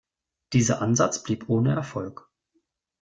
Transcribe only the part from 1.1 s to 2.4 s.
blieb ohne Erfolg.